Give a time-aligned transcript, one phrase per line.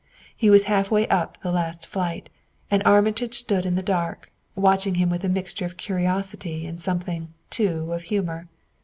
[0.35, 2.31] He was half way up the last flight,
[2.71, 7.31] and Armitage stood in the dark, watching him with a mixture of curiosity and something,
[7.51, 8.47] too, of humor.